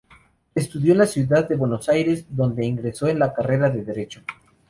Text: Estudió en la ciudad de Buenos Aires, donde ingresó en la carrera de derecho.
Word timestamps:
Estudió 0.55 0.93
en 0.93 0.97
la 0.97 1.05
ciudad 1.05 1.47
de 1.47 1.55
Buenos 1.55 1.87
Aires, 1.87 2.25
donde 2.27 2.65
ingresó 2.65 3.07
en 3.07 3.19
la 3.19 3.35
carrera 3.35 3.69
de 3.69 3.83
derecho. 3.83 4.23